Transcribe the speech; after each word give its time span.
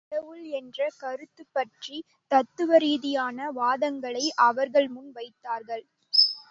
கடவுள் 0.03 0.45
என்ற 0.51 0.87
கருத்துப்பற்றி 0.99 1.97
தத்துவ 2.31 2.77
ரீதியான 2.77 3.51
வாதங்களை 3.51 4.25
அவர்கள் 4.41 4.87
முன் 4.87 5.11
வைத்தார்கள். 5.11 5.85